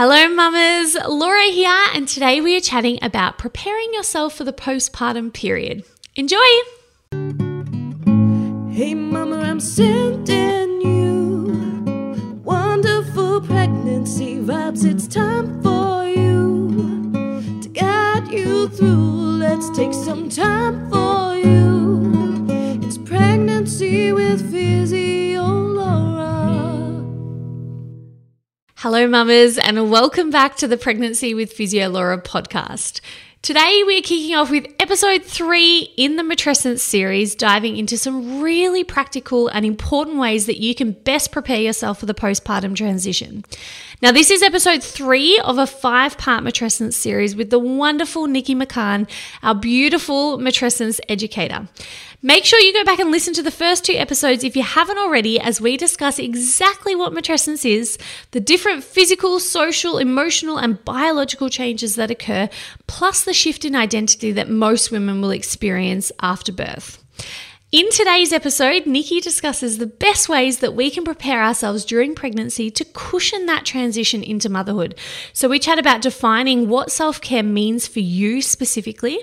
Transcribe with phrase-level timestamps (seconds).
[0.00, 0.96] Hello, mamas.
[1.08, 5.84] Laura here, and today we are chatting about preparing yourself for the postpartum period.
[6.14, 6.38] Enjoy!
[8.70, 14.84] Hey, mama, I'm sending you wonderful pregnancy vibes.
[14.84, 19.38] It's time for you to guide you through.
[19.40, 22.46] Let's take some time for you.
[22.84, 25.67] It's pregnancy with Physio
[28.82, 33.00] Hello, mamas, and welcome back to the Pregnancy with Physio Laura podcast.
[33.40, 38.82] Today, we're kicking off with episode three in the Matrescence series, diving into some really
[38.82, 43.44] practical and important ways that you can best prepare yourself for the postpartum transition.
[44.02, 48.56] Now, this is episode three of a five part Matrescence series with the wonderful Nikki
[48.56, 49.08] McCahon,
[49.44, 51.68] our beautiful Matrescence educator.
[52.20, 54.98] Make sure you go back and listen to the first two episodes if you haven't
[54.98, 57.96] already, as we discuss exactly what matrescence is,
[58.32, 62.48] the different physical, social, emotional, and biological changes that occur,
[62.88, 67.04] plus the shift in identity that most women will experience after birth.
[67.70, 72.70] In today's episode, Nikki discusses the best ways that we can prepare ourselves during pregnancy
[72.70, 74.94] to cushion that transition into motherhood.
[75.34, 79.22] So, we chat about defining what self care means for you specifically,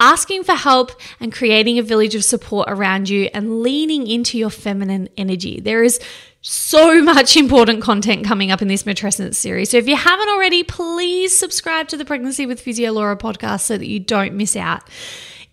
[0.00, 4.50] asking for help and creating a village of support around you and leaning into your
[4.50, 5.60] feminine energy.
[5.60, 6.00] There is
[6.40, 9.70] so much important content coming up in this matrescence series.
[9.70, 13.78] So if you haven't already, please subscribe to the Pregnancy with Physio Laura podcast so
[13.78, 14.82] that you don't miss out.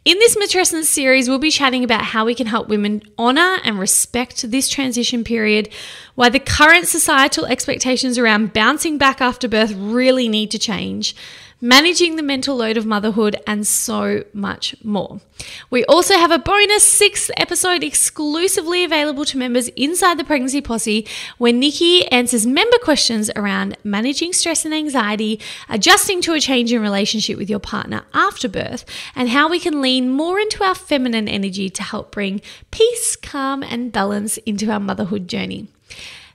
[0.03, 3.77] In this matrescence series, we'll be chatting about how we can help women honor and
[3.77, 5.69] respect this transition period,
[6.15, 11.15] why the current societal expectations around bouncing back after birth really need to change,
[11.61, 15.21] managing the mental load of motherhood, and so much more.
[15.69, 21.07] We also have a bonus sixth episode exclusively available to members inside the Pregnancy Posse,
[21.37, 26.81] where Nikki answers member questions around managing stress and anxiety, adjusting to a change in
[26.81, 28.83] relationship with your partner after birth,
[29.15, 32.41] and how we can lean more into our feminine energy to help bring
[32.71, 35.67] peace, calm, and balance into our motherhood journey.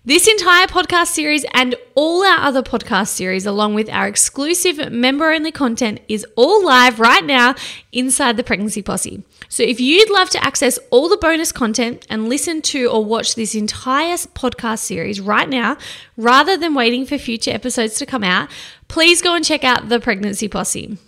[0.06, 5.32] This entire podcast series and all our other podcast series, along with our exclusive member
[5.32, 7.56] only content, is all live right now
[7.90, 9.24] inside the Pregnancy Posse.
[9.48, 13.34] So if you'd love to access all the bonus content and listen to or watch
[13.34, 15.76] this entire podcast series right now,
[16.16, 18.48] rather than waiting for future episodes to come out,
[18.86, 20.98] please go and check out the Pregnancy Posse.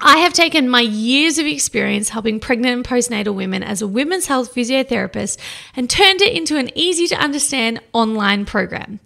[0.00, 4.26] I have taken my years of experience helping pregnant and postnatal women as a women's
[4.26, 5.38] health physiotherapist
[5.74, 9.00] and turned it into an easy to understand online program.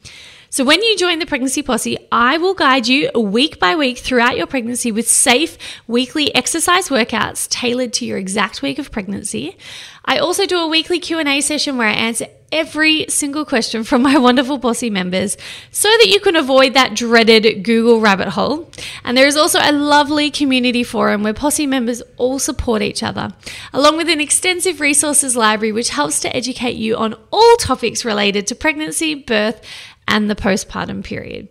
[0.53, 4.37] So, when you join the Pregnancy Posse, I will guide you week by week throughout
[4.37, 5.57] your pregnancy with safe
[5.87, 9.57] weekly exercise workouts tailored to your exact week of pregnancy.
[10.05, 14.17] I also do a weekly Q&A session where I answer every single question from my
[14.19, 15.37] wonderful Posse members
[15.71, 18.71] so that you can avoid that dreaded Google rabbit hole.
[19.05, 23.35] And there is also a lovely community forum where Posse members all support each other,
[23.73, 28.47] along with an extensive resources library which helps to educate you on all topics related
[28.49, 29.61] to pregnancy, birth,
[30.09, 31.49] and the postpartum period.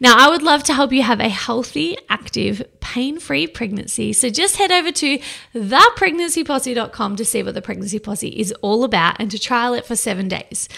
[0.00, 4.12] Now, I would love to help you have a healthy, active, pain free pregnancy.
[4.12, 5.18] So just head over to
[5.54, 9.96] thepregnancyposse.com to see what the Pregnancy Posse is all about and to trial it for
[9.96, 10.68] seven days.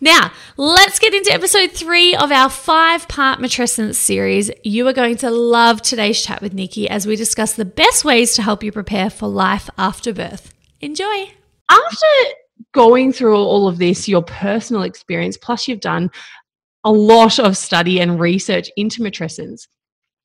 [0.00, 4.50] Now, let's get into episode three of our five part matrescence series.
[4.62, 8.34] You are going to love today's chat with Nikki as we discuss the best ways
[8.34, 10.52] to help you prepare for life after birth.
[10.82, 11.30] Enjoy.
[11.70, 12.06] After
[12.72, 16.10] going through all of this, your personal experience, plus you've done
[16.84, 19.66] a lot of study and research into matrescence.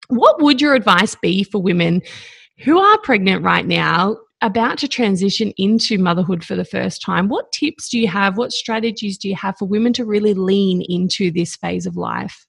[0.07, 2.01] What would your advice be for women
[2.59, 7.29] who are pregnant right now, about to transition into motherhood for the first time?
[7.29, 8.37] What tips do you have?
[8.37, 12.45] What strategies do you have for women to really lean into this phase of life?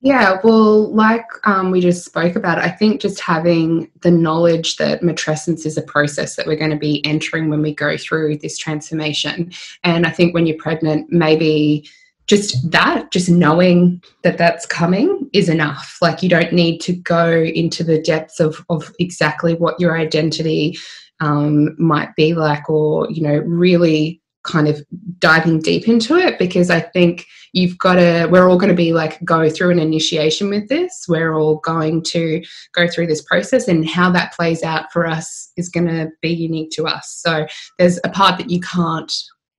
[0.00, 5.00] Yeah, well, like um, we just spoke about, I think just having the knowledge that
[5.00, 8.58] matrescence is a process that we're going to be entering when we go through this
[8.58, 9.50] transformation.
[9.82, 11.88] And I think when you're pregnant, maybe
[12.26, 15.98] just that, just knowing that that's coming is enough.
[16.00, 20.76] Like you don't need to go into the depths of, of exactly what your identity
[21.20, 24.84] um, might be like, or, you know, really kind of
[25.20, 27.24] diving deep into it because I think
[27.54, 31.06] you've got to, we're all going to be like go through an initiation with this.
[31.08, 32.44] We're all going to
[32.74, 36.28] go through this process, and how that plays out for us is going to be
[36.28, 37.22] unique to us.
[37.24, 37.46] So
[37.78, 39.12] there's a part that you can't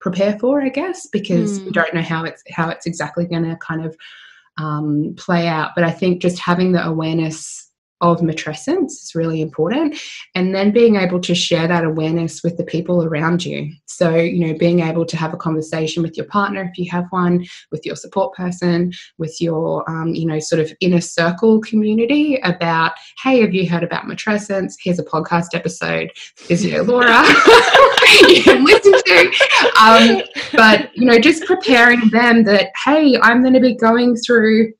[0.06, 1.66] prepare for, I guess, because mm.
[1.66, 3.98] we don't know how it's how it's exactly going to kind of
[4.60, 5.72] um, play out.
[5.74, 7.65] But I think just having the awareness
[8.02, 9.98] of matrescence is really important.
[10.36, 13.72] And then being able to share that awareness with the people around you.
[13.86, 17.06] So you know being able to have a conversation with your partner if you have
[17.10, 22.38] one with your support person with your um, you know sort of inner circle community
[22.44, 22.94] about
[23.24, 24.74] hey have you heard about matrescence?
[24.82, 26.12] Here's a podcast episode.
[26.16, 27.24] Physio laura.
[28.30, 29.34] You can listen to.
[29.82, 30.22] Um,
[30.54, 34.74] but you know just preparing them that hey i'm going to be going through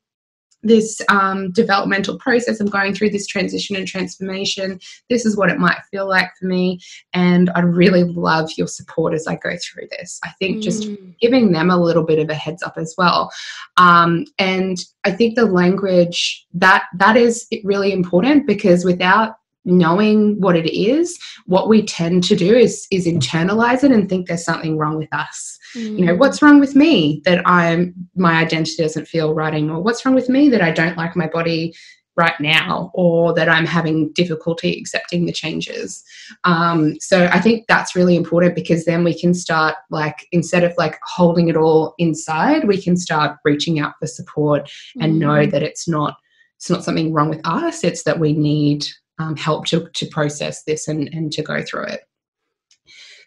[0.66, 2.60] this um, developmental process.
[2.60, 4.80] I'm going through this transition and transformation.
[5.08, 6.80] This is what it might feel like for me.
[7.12, 10.20] And I'd really love your support as I go through this.
[10.24, 10.62] I think mm.
[10.62, 10.88] just
[11.20, 13.30] giving them a little bit of a heads up as well.
[13.76, 19.36] Um, and I think the language that that is really important because without
[19.66, 24.28] knowing what it is, what we tend to do is is internalize it and think
[24.28, 25.58] there's something wrong with us.
[25.74, 25.98] Mm.
[25.98, 29.82] You know, what's wrong with me that I'm my identity doesn't feel right anymore?
[29.82, 31.74] What's wrong with me that I don't like my body
[32.16, 36.02] right now or that I'm having difficulty accepting the changes.
[36.44, 40.72] Um, so I think that's really important because then we can start like instead of
[40.78, 45.18] like holding it all inside, we can start reaching out for support and mm.
[45.18, 46.16] know that it's not
[46.56, 47.84] it's not something wrong with us.
[47.84, 48.86] It's that we need
[49.18, 52.05] um, help to, to process this and, and to go through it.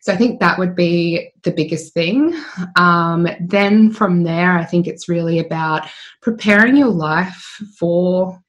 [0.01, 2.33] So I think that would be the biggest thing.
[2.75, 5.87] Um, then from there, I think it's really about
[6.21, 8.39] preparing your life for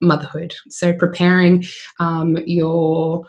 [0.00, 0.54] motherhood.
[0.68, 1.64] So preparing
[1.98, 3.26] um, your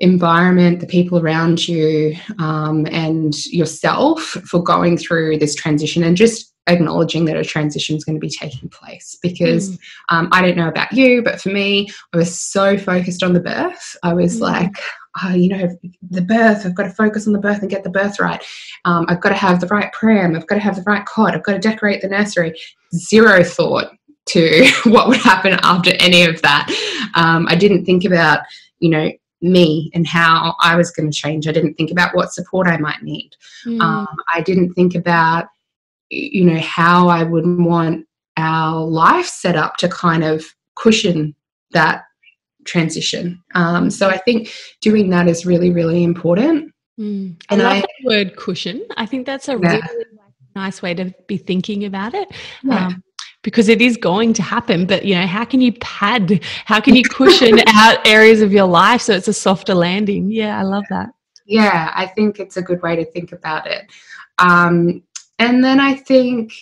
[0.00, 6.54] environment, the people around you, um, and yourself for going through this transition and just
[6.68, 9.78] acknowledging that a transition is going to be taking place because mm.
[10.10, 13.40] um, I don't know about you, but for me, I was so focused on the
[13.40, 13.96] birth.
[14.02, 14.42] I was mm.
[14.42, 14.76] like,
[15.24, 15.78] oh, you know,
[16.10, 18.42] the birth, I've got to focus on the birth and get the birth right.
[18.84, 21.34] Um, I've got to have the right pram, I've got to have the right cot,
[21.34, 22.58] I've got to decorate the nursery.
[22.94, 23.92] Zero thought
[24.26, 26.68] to what would happen after any of that.
[27.14, 28.40] Um, I didn't think about,
[28.80, 29.10] you know,
[29.40, 31.46] me and how I was going to change.
[31.46, 33.30] I didn't think about what support I might need.
[33.64, 33.80] Mm.
[33.80, 35.46] Um, I didn't think about
[36.10, 38.06] you know how i would want
[38.36, 40.44] our life set up to kind of
[40.76, 41.34] cushion
[41.72, 42.04] that
[42.64, 47.34] transition um, so i think doing that is really really important mm.
[47.50, 49.76] and i love I, the word cushion i think that's a yeah.
[49.76, 50.04] really
[50.54, 52.28] nice way to be thinking about it
[52.62, 52.86] yeah.
[52.86, 53.02] um,
[53.42, 56.94] because it is going to happen but you know how can you pad how can
[56.94, 60.84] you cushion out areas of your life so it's a softer landing yeah i love
[60.90, 61.10] that
[61.46, 63.90] yeah i think it's a good way to think about it
[64.38, 65.02] um,
[65.38, 66.52] and then I think,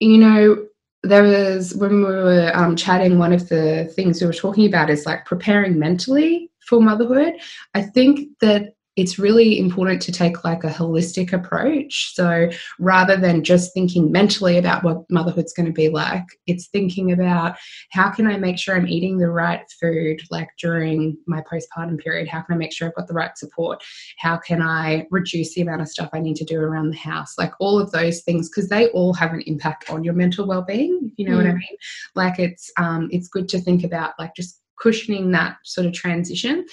[0.00, 0.66] you know,
[1.02, 4.90] there was when we were um, chatting, one of the things we were talking about
[4.90, 7.34] is like preparing mentally for motherhood.
[7.74, 12.14] I think that it's really important to take like a holistic approach.
[12.14, 17.10] So rather than just thinking mentally about what motherhood's going to be like, it's thinking
[17.10, 17.56] about
[17.90, 22.28] how can I make sure I'm eating the right food like during my postpartum period?
[22.28, 23.82] How can I make sure I've got the right support?
[24.18, 27.38] How can I reduce the amount of stuff I need to do around the house?
[27.38, 31.00] Like all of those things because they all have an impact on your mental well-being,
[31.04, 31.38] if you know mm.
[31.38, 31.54] what I mm.
[31.54, 31.76] mean.
[32.14, 36.66] Like it's um it's good to think about like just cushioning that sort of transition.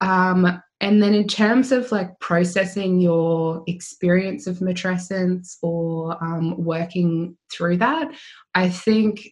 [0.00, 7.36] Um, and then, in terms of like processing your experience of matrescence or um, working
[7.52, 8.08] through that,
[8.56, 9.28] I think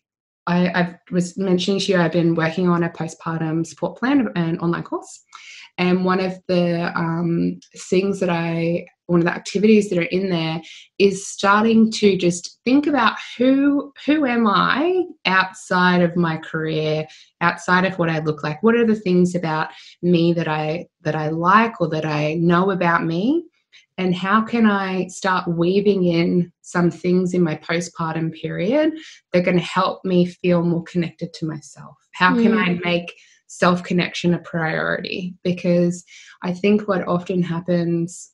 [0.47, 4.61] I, I, was mentioning to you I've been working on a postpartum support plan, an
[4.61, 5.25] online course.
[5.77, 10.31] And one of the um, things that I one of the activities that are in
[10.31, 10.63] there
[10.99, 17.07] is starting to just think about who who am I outside of my career,
[17.41, 18.63] outside of what I look like.
[18.63, 22.71] What are the things about me that I that I like or that I know
[22.71, 23.45] about me?
[23.99, 28.93] And how can I start weaving in some things in my postpartum period
[29.33, 31.97] that are going to help me feel more connected to myself?
[32.13, 32.65] How can mm.
[32.65, 33.13] I make
[33.49, 35.35] self connection a priority?
[35.43, 36.05] Because
[36.43, 38.31] I think what often happens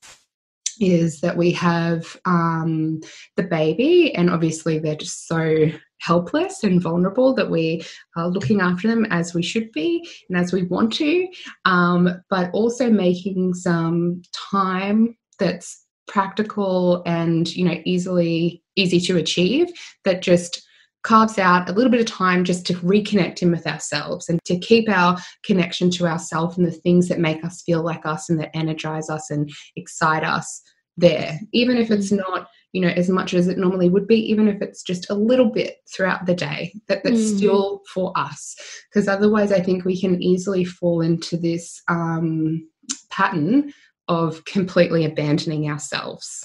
[0.81, 3.01] is that we have um,
[3.37, 7.83] the baby, and obviously they're just so helpless and vulnerable that we
[8.17, 11.27] are looking after them as we should be and as we want to,
[11.65, 19.69] um, but also making some time that's practical and you know easily easy to achieve
[20.05, 20.63] that just
[21.07, 24.59] carves out a little bit of time just to reconnect in with ourselves and to
[24.59, 28.41] keep our connection to ourselves and the things that make us feel like us and
[28.41, 30.61] that energize us and excite us
[30.97, 32.19] there even if it's mm.
[32.19, 35.15] not you know as much as it normally would be even if it's just a
[35.15, 37.37] little bit throughout the day that that's mm.
[37.37, 38.57] still for us
[38.91, 42.69] because otherwise i think we can easily fall into this um,
[43.11, 43.73] pattern
[44.09, 46.45] of completely abandoning ourselves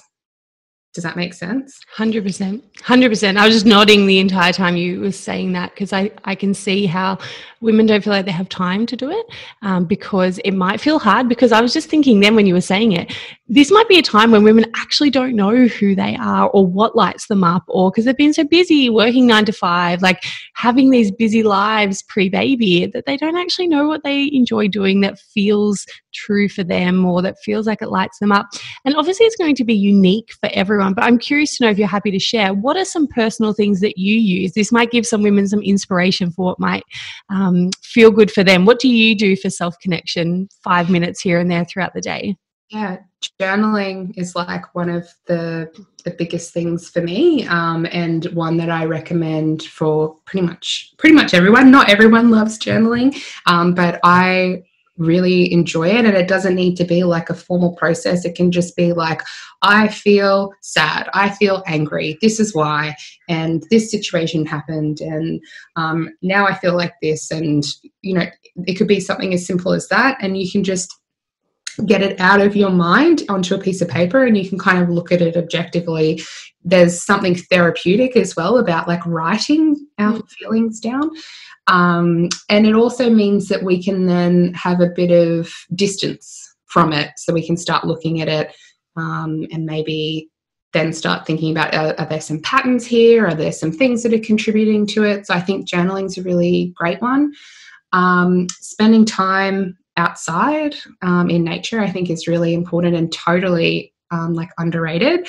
[0.94, 1.80] Does that make sense?
[1.96, 2.62] 100%.
[2.80, 3.38] 100%.
[3.38, 6.54] I was just nodding the entire time you were saying that because I, I can
[6.54, 7.18] see how
[7.62, 9.26] women don't feel like they have time to do it
[9.62, 11.30] um, because it might feel hard.
[11.30, 13.16] Because I was just thinking then when you were saying it,
[13.48, 16.96] this might be a time when women actually don't know who they are or what
[16.96, 20.22] lights them up or because they've been so busy working nine to five, like
[20.56, 25.00] having these busy lives pre baby that they don't actually know what they enjoy doing
[25.02, 28.48] that feels true for them or that feels like it lights them up.
[28.86, 31.78] And obviously, it's going to be unique for everyone, but I'm curious to know if
[31.78, 34.54] you're happy to share what are some personal things that you use?
[34.54, 36.84] This might give some women some inspiration for what might
[37.30, 38.66] um, feel good for them.
[38.66, 42.36] What do you do for self connection, five minutes here and there throughout the day?
[42.70, 43.00] Yeah,
[43.40, 45.70] journaling is like one of the
[46.04, 51.16] the biggest things for me, um, and one that I recommend for pretty much pretty
[51.16, 51.70] much everyone.
[51.70, 54.64] Not everyone loves journaling, um, but I
[55.02, 56.06] really enjoy it.
[56.06, 58.26] And it doesn't need to be like a formal process.
[58.26, 59.22] It can just be like
[59.64, 61.10] i feel sad.
[61.14, 62.18] I feel angry.
[62.22, 62.96] This is why.
[63.30, 65.02] And this situation happened.
[65.02, 65.42] And
[65.76, 67.32] um, now i feel like this.
[67.32, 67.64] And
[68.02, 68.26] you know
[68.68, 70.18] it could be something as simple as that.
[70.22, 70.94] And you can just
[71.86, 74.84] get it out of your mind onto a piece of paper and you can kind
[74.84, 76.22] of look at it objectively
[76.64, 80.30] there's something therapeutic as well about like writing our mm.
[80.30, 81.10] feelings down.
[81.68, 86.94] Um, and it also means that we can then have a bit of distance from
[86.94, 88.56] it so we can start looking at it
[88.96, 90.30] um, and maybe
[90.74, 93.28] then start thinking about are, are, there some patterns here?
[93.28, 95.28] Are there some things that are contributing to it?
[95.28, 97.34] So i think journaling is a really great one.
[97.94, 104.34] Um, spending time outside um, in nature i think is really important and totally um,
[104.34, 105.28] like underrated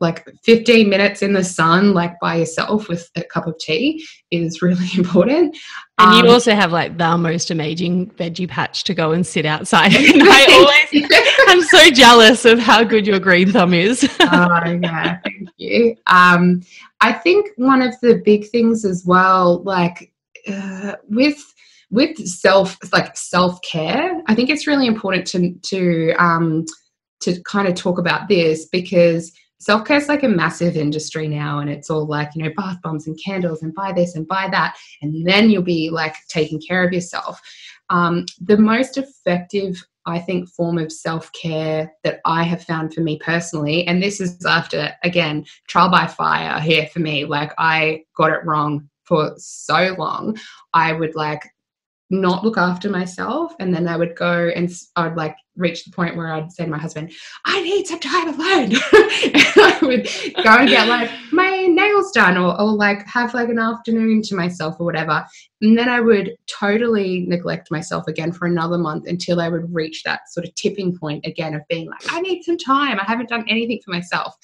[0.00, 4.62] like 15 minutes in the sun like by yourself with a cup of tea is
[4.62, 5.56] really important.
[5.98, 9.44] And you um, also have like the most amazing veggie patch to go and sit
[9.44, 11.10] outside and i always
[11.48, 14.08] i'm so jealous of how good your green thumb is.
[14.32, 15.96] Oh yeah thank you.
[16.06, 16.62] Um,
[17.00, 20.12] i think one of the big things as well like
[20.48, 21.42] uh, with
[21.90, 26.64] with self like self-care i think it's really important to to um
[27.20, 31.60] to kind of talk about this because self care is like a massive industry now,
[31.60, 34.48] and it's all like, you know, bath bombs and candles and buy this and buy
[34.50, 34.76] that.
[35.02, 37.40] And then you'll be like taking care of yourself.
[37.90, 43.02] Um, the most effective, I think, form of self care that I have found for
[43.02, 47.24] me personally, and this is after, again, trial by fire here for me.
[47.24, 50.38] Like, I got it wrong for so long.
[50.72, 51.42] I would like
[52.10, 53.54] not look after myself.
[53.60, 56.70] And then i would go and i'd like reach the point where i'd say to
[56.70, 57.12] my husband
[57.44, 58.72] i need some time alone.
[59.22, 60.08] And i would
[60.44, 64.34] go and get like my nails done or, or like have like an afternoon to
[64.34, 65.24] myself or whatever.
[65.62, 70.02] And then i would totally neglect myself again for another month until i would reach
[70.02, 72.98] that sort of tipping point again of being like i need some time.
[72.98, 74.36] I haven't done anything for myself.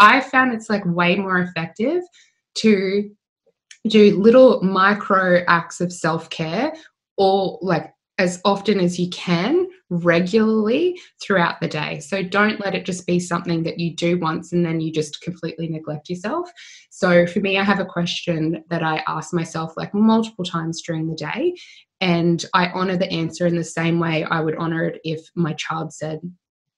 [0.00, 2.02] I found it's like way more effective
[2.54, 3.10] to
[3.88, 6.72] do little micro acts of self care
[7.22, 12.00] or like as often as you can regularly throughout the day.
[12.00, 15.20] So don't let it just be something that you do once and then you just
[15.20, 16.50] completely neglect yourself.
[16.90, 21.08] So for me, I have a question that I ask myself like multiple times during
[21.08, 21.54] the day.
[22.00, 25.52] And I honor the answer in the same way I would honor it if my
[25.52, 26.18] child said,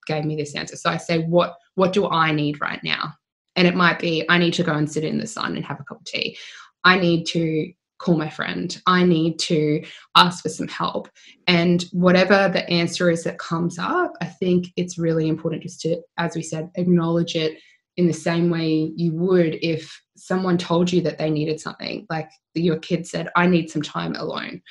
[0.07, 0.77] gave me this answer.
[0.77, 3.15] So I say, what what do I need right now?
[3.57, 5.81] And it might be I need to go and sit in the sun and have
[5.81, 6.37] a cup of tea.
[6.85, 8.81] I need to call my friend.
[8.87, 9.85] I need to
[10.17, 11.09] ask for some help.
[11.47, 16.01] And whatever the answer is that comes up, I think it's really important just to,
[16.19, 17.59] as we said, acknowledge it
[17.97, 22.07] in the same way you would if someone told you that they needed something.
[22.11, 24.63] Like your kid said, I need some time alone.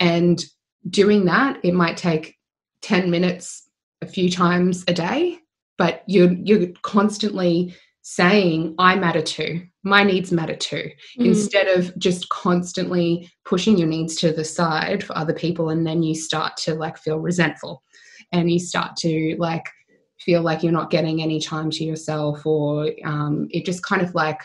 [0.00, 0.44] And
[0.88, 2.36] doing that, it might take
[2.82, 3.68] 10 minutes
[4.02, 5.38] a few times a day,
[5.76, 7.74] but you're you're constantly
[8.10, 11.26] saying i matter too my needs matter too mm.
[11.26, 16.02] instead of just constantly pushing your needs to the side for other people and then
[16.02, 17.82] you start to like feel resentful
[18.32, 19.66] and you start to like
[20.18, 24.14] feel like you're not getting any time to yourself or um, it just kind of
[24.14, 24.40] like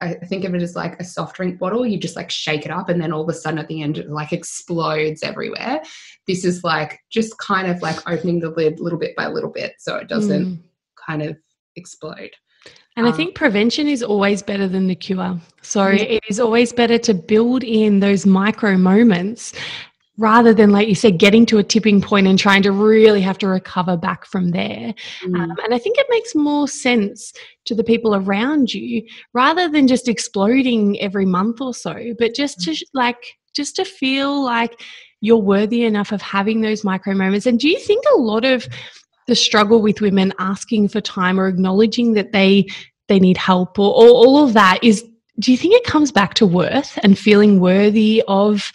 [0.00, 1.86] I think of it as like a soft drink bottle.
[1.86, 3.96] You just like shake it up, and then all of a sudden at the end
[3.96, 5.80] it like explodes everywhere.
[6.26, 9.76] This is like just kind of like opening the lid little bit by little bit
[9.78, 10.62] so it doesn't mm.
[11.06, 11.38] kind of
[11.76, 12.32] explode.
[12.96, 15.38] And I um, think prevention is always better than the cure.
[15.62, 16.02] So yeah.
[16.02, 19.52] it is always better to build in those micro moments
[20.16, 23.38] rather than, like you said, getting to a tipping point and trying to really have
[23.38, 24.94] to recover back from there.
[25.24, 25.40] Mm.
[25.40, 27.32] Um, and I think it makes more sense
[27.64, 32.60] to the people around you rather than just exploding every month or so, but just
[32.62, 34.80] to like, just to feel like
[35.20, 37.46] you're worthy enough of having those micro moments.
[37.46, 38.68] And do you think a lot of
[39.26, 42.66] the struggle with women asking for time or acknowledging that they
[43.08, 45.04] they need help or, or all of that is
[45.38, 48.72] do you think it comes back to worth and feeling worthy of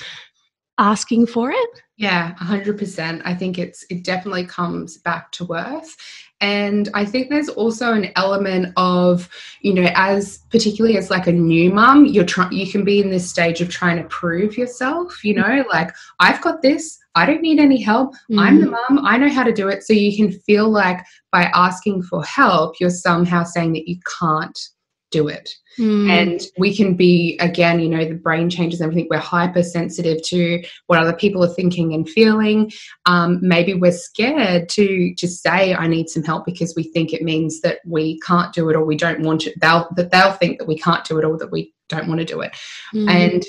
[0.77, 1.69] asking for it?
[1.97, 3.21] Yeah, 100%.
[3.25, 5.95] I think it's it definitely comes back to worth.
[6.41, 9.27] And I think there's also an element of,
[9.61, 13.09] you know, as particularly as like a new mum, you're trying you can be in
[13.09, 17.41] this stage of trying to prove yourself, you know, like I've got this, I don't
[17.41, 18.13] need any help.
[18.31, 18.39] Mm.
[18.39, 18.77] I'm the mm.
[18.89, 19.83] mum, I know how to do it.
[19.83, 24.57] So you can feel like by asking for help, you're somehow saying that you can't
[25.11, 25.49] do it.
[25.77, 26.09] Mm.
[26.09, 29.07] And we can be, again, you know, the brain changes everything.
[29.09, 32.71] We're hypersensitive to what other people are thinking and feeling.
[33.05, 37.21] Um, maybe we're scared to to say I need some help because we think it
[37.21, 39.59] means that we can't do it or we don't want it.
[39.59, 42.25] They'll that they'll think that we can't do it or that we don't want to
[42.25, 42.51] do it.
[42.93, 43.09] Mm.
[43.09, 43.45] And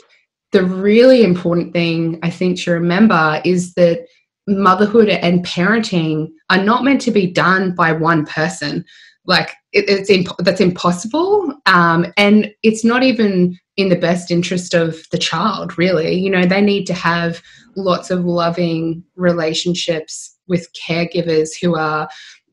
[0.53, 4.07] the really important thing I think to remember is that
[4.47, 8.85] motherhood and parenting are not meant to be done by one person
[9.31, 14.75] like it, it's imp- that's impossible um, and it's not even in the best interest
[14.75, 17.41] of the child really you know they need to have
[17.77, 22.09] lots of loving relationships with caregivers who are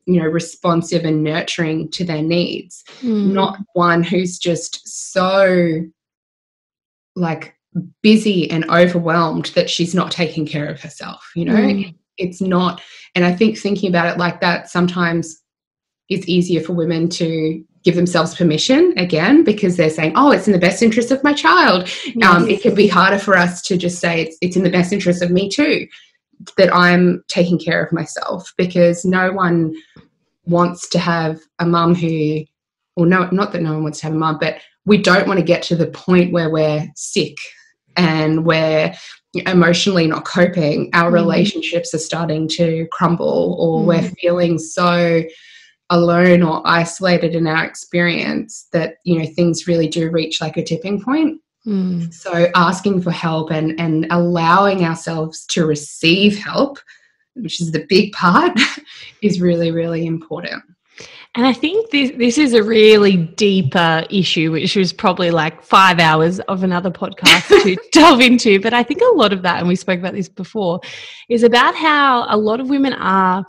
[0.06, 3.32] you know responsive and nurturing to their needs mm.
[3.32, 5.80] not one who's just so
[7.16, 7.56] like
[8.02, 11.94] busy and overwhelmed that she's not taking care of herself you know mm.
[12.16, 12.80] it's not
[13.16, 15.42] and i think thinking about it like that sometimes
[16.08, 20.52] it's easier for women to give themselves permission again because they're saying, oh, it's in
[20.52, 21.88] the best interest of my child.
[22.14, 22.28] Yes.
[22.28, 24.92] Um, it can be harder for us to just say it's, it's in the best
[24.92, 25.86] interest of me too,
[26.56, 29.74] that I'm taking care of myself because no one
[30.46, 32.44] wants to have a mum who,
[32.96, 35.38] or no, not that no one wants to have a mum, but we don't want
[35.38, 37.36] to get to the point where we're sick
[37.96, 38.92] and we're
[39.46, 40.90] emotionally not coping.
[40.94, 41.14] Our mm.
[41.14, 43.86] relationships are starting to crumble or mm.
[43.86, 45.22] we're feeling so
[45.90, 50.62] alone or isolated in our experience that you know things really do reach like a
[50.62, 52.12] tipping point mm.
[52.12, 56.78] so asking for help and and allowing ourselves to receive help
[57.34, 58.58] which is the big part
[59.22, 60.62] is really really important
[61.34, 66.00] and I think this this is a really deeper issue, which was probably like five
[66.00, 68.58] hours of another podcast to delve into.
[68.60, 70.80] But I think a lot of that, and we spoke about this before,
[71.28, 73.44] is about how a lot of women are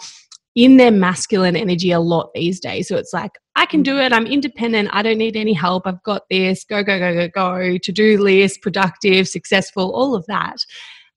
[0.56, 2.88] in their masculine energy a lot these days.
[2.88, 4.14] So it's like, I can do it.
[4.14, 4.90] I'm independent.
[4.92, 5.86] I don't need any help.
[5.86, 6.64] I've got this.
[6.64, 7.78] Go, go, go, go, go.
[7.78, 10.58] To do list, productive, successful, all of that.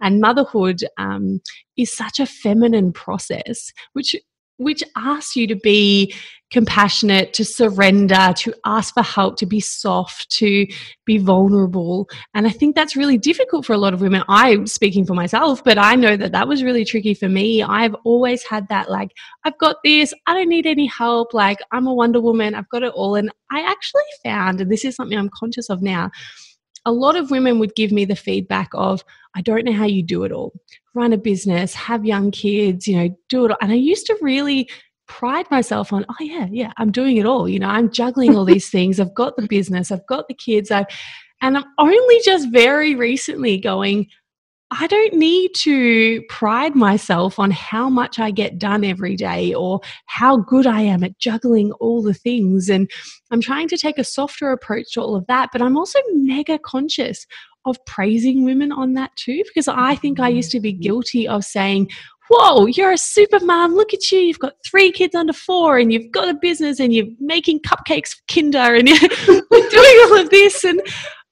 [0.00, 1.40] And motherhood um,
[1.76, 4.16] is such a feminine process, which
[4.58, 6.14] which asks you to be
[6.50, 10.66] compassionate, to surrender, to ask for help, to be soft, to
[11.06, 12.06] be vulnerable.
[12.34, 14.22] And I think that's really difficult for a lot of women.
[14.28, 17.62] I'm speaking for myself, but I know that that was really tricky for me.
[17.62, 19.12] I've always had that, like,
[19.44, 22.82] I've got this, I don't need any help, like, I'm a Wonder Woman, I've got
[22.82, 23.14] it all.
[23.14, 26.10] And I actually found, and this is something I'm conscious of now,
[26.84, 29.02] a lot of women would give me the feedback of,
[29.34, 30.52] I don't know how you do it all.
[30.94, 33.50] Run a business, have young kids, you know, do it.
[33.50, 33.56] All.
[33.60, 34.68] And I used to really
[35.08, 37.48] pride myself on, oh yeah, yeah, I'm doing it all.
[37.48, 39.00] You know, I'm juggling all these things.
[39.00, 40.86] I've got the business, I've got the kids, I've
[41.42, 44.06] and I'm only just very recently going,
[44.70, 49.80] I don't need to pride myself on how much I get done every day or
[50.06, 52.70] how good I am at juggling all the things.
[52.70, 52.90] And
[53.30, 56.58] I'm trying to take a softer approach to all of that, but I'm also mega
[56.58, 57.26] conscious
[57.64, 60.83] of praising women on that too, because I think I used to be mm-hmm.
[60.83, 61.90] guilty of saying,
[62.29, 63.75] Whoa, you're a super mom.
[63.75, 64.18] Look at you.
[64.20, 68.14] You've got three kids under four, and you've got a business, and you're making cupcakes
[68.14, 68.98] for Kinder, and you're
[69.51, 70.64] doing all of this.
[70.64, 70.81] And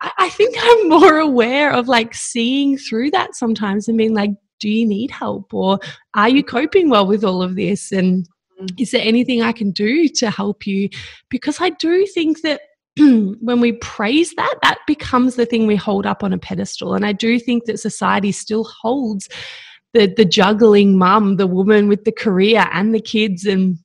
[0.01, 4.69] I think I'm more aware of like seeing through that sometimes and being like, do
[4.69, 5.79] you need help or
[6.14, 7.93] are you coping well with all of this?
[7.93, 8.29] And
[8.61, 8.69] mm.
[8.79, 10.88] is there anything I can do to help you?
[11.29, 12.61] Because I do think that
[13.40, 16.94] when we praise that, that becomes the thing we hold up on a pedestal.
[16.94, 19.28] And I do think that society still holds
[19.92, 23.78] the, the juggling mum, the woman with the career and the kids and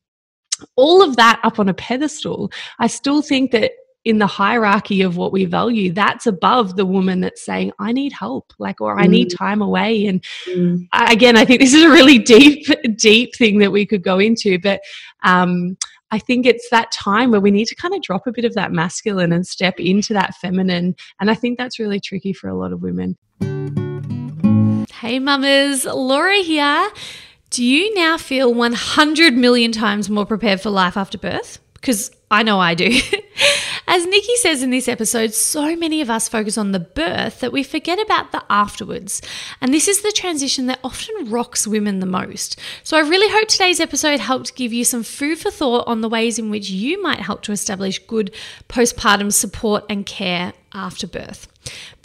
[0.76, 2.52] all of that up on a pedestal.
[2.80, 3.72] I still think that
[4.06, 8.14] in the hierarchy of what we value that's above the woman that's saying i need
[8.14, 9.38] help like or i need mm.
[9.38, 10.88] time away and mm.
[10.94, 12.66] again i think this is a really deep
[12.98, 14.80] deep thing that we could go into but
[15.24, 15.76] um,
[16.12, 18.54] I think it's that time where we need to kind of drop a bit of
[18.54, 20.96] that masculine and step into that feminine.
[21.20, 23.18] And I think that's really tricky for a lot of women.
[24.94, 26.90] Hey, mamas, Laura here.
[27.50, 31.60] Do you now feel 100 million times more prepared for life after birth?
[31.74, 33.00] Because I know I do.
[33.96, 37.54] As Nikki says in this episode, so many of us focus on the birth that
[37.54, 39.22] we forget about the afterwards.
[39.62, 42.60] And this is the transition that often rocks women the most.
[42.84, 46.10] So I really hope today's episode helped give you some food for thought on the
[46.10, 48.36] ways in which you might help to establish good
[48.68, 51.48] postpartum support and care after birth.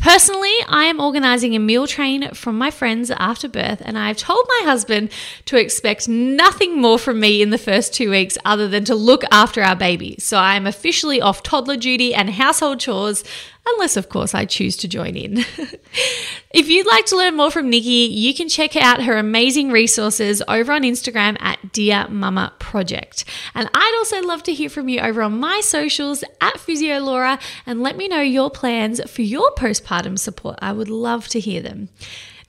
[0.00, 4.46] Personally, I am organising a meal train from my friends after birth, and I've told
[4.48, 5.10] my husband
[5.44, 9.24] to expect nothing more from me in the first two weeks other than to look
[9.30, 10.16] after our baby.
[10.18, 13.24] So I am officially off toddler duty and household chores
[13.66, 15.38] unless, of course, I choose to join in.
[16.50, 20.42] if you'd like to learn more from Nikki, you can check out her amazing resources
[20.48, 23.26] over on Instagram at Dear Mama Project.
[23.54, 27.38] And I'd also love to hear from you over on my socials at Physio Laura
[27.66, 30.58] and let me know your plans for your postpartum support.
[30.62, 31.88] I would love to hear them.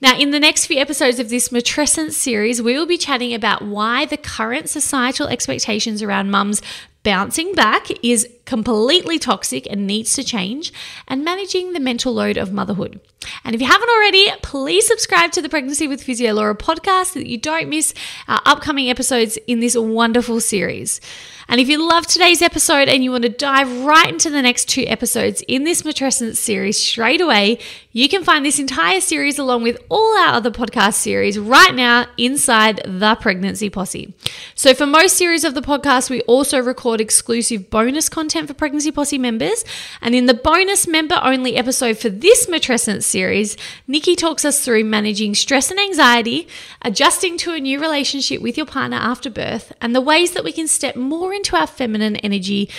[0.00, 3.62] Now, in the next few episodes of this matrescence series, we will be chatting about
[3.62, 6.60] why the current societal expectations around mums
[7.04, 10.72] bouncing back is completely toxic and needs to change,
[11.08, 13.00] and managing the mental load of motherhood.
[13.44, 17.20] And if you haven't already, please subscribe to the Pregnancy with Physio Laura podcast so
[17.20, 17.94] that you don't miss
[18.26, 21.00] our upcoming episodes in this wonderful series.
[21.48, 24.68] And if you love today's episode and you want to dive right into the next
[24.68, 27.58] two episodes in this matrescence series straight away,
[27.92, 32.06] you can find this entire series along with all our other podcast series right now
[32.16, 34.14] inside the Pregnancy Posse.
[34.54, 38.90] So for most series of the podcast, we also record exclusive bonus content for Pregnancy
[38.90, 39.64] Posse members.
[40.00, 44.84] And in the bonus member only episode for this matrescence series, Nikki talks us through
[44.84, 46.48] managing stress and anxiety,
[46.80, 50.52] adjusting to a new relationship with your partner after birth, and the ways that we
[50.52, 52.70] can step more into our feminine energy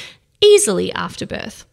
[0.42, 1.66] easily after birth.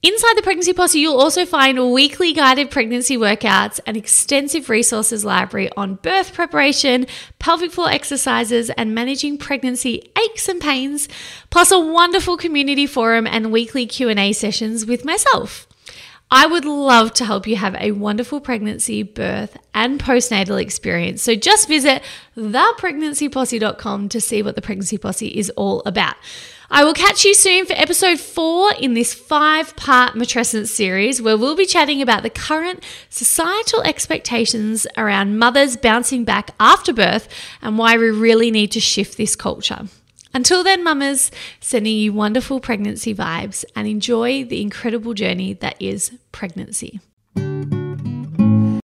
[0.00, 5.70] Inside the Pregnancy Posse, you'll also find weekly guided pregnancy workouts, and extensive resources library
[5.76, 7.04] on birth preparation,
[7.40, 11.08] pelvic floor exercises, and managing pregnancy aches and pains,
[11.50, 15.66] plus a wonderful community forum and weekly Q&A sessions with myself.
[16.30, 21.22] I would love to help you have a wonderful pregnancy, birth, and postnatal experience.
[21.22, 22.04] So just visit
[22.36, 26.14] thepregnancyposse.com to see what the Pregnancy Posse is all about.
[26.70, 31.36] I will catch you soon for episode four in this five part matrescence series, where
[31.36, 37.26] we'll be chatting about the current societal expectations around mothers bouncing back after birth
[37.62, 39.88] and why we really need to shift this culture.
[40.34, 46.12] Until then, mamas, sending you wonderful pregnancy vibes and enjoy the incredible journey that is
[46.32, 47.00] pregnancy.